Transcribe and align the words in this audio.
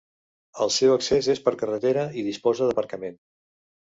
El 0.63 0.71
seu 0.75 0.93
accés 0.93 1.27
és 1.33 1.41
per 1.49 1.53
carretera 1.63 2.05
i 2.21 2.25
disposa 2.31 2.69
d'aparcament. 2.71 3.21